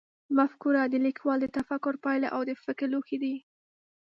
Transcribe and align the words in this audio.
مفکوره 0.37 0.81
د 0.87 0.95
لیکوال 1.05 1.37
د 1.41 1.47
تفکر 1.57 1.93
پایله 2.03 2.27
او 2.35 2.41
د 2.49 2.51
فکر 2.63 2.85
لوښی 2.93 3.17
دی. 3.23 3.35